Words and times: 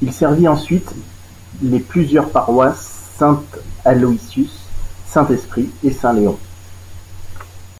Il 0.00 0.12
servit 0.12 0.46
ensuite 0.46 0.94
les 1.60 1.80
plusieurs 1.80 2.30
paroisses 2.30 3.08
Saint-Aloysius, 3.18 4.60
Saint-Esprit 5.08 5.72
et 5.82 5.90
Saint-Léon. 5.90 6.38